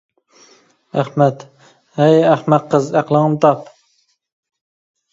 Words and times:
ئەخمەت: 1.01 1.45
ھەي، 2.01 2.19
ئەخمەق 2.31 2.67
قىز 2.75 2.91
ئەقلىڭنى 2.99 3.41
تاپ! 3.47 3.73